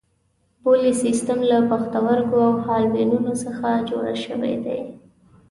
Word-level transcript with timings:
بولي 0.63 0.93
سیستم 1.03 1.39
له 1.49 1.57
پښتورګو 1.69 2.37
او 2.47 2.53
حالبینو 2.65 3.31
څخه 3.43 3.67
جوړ 3.89 4.05
شوی 4.25 4.55
دی. 4.65 4.79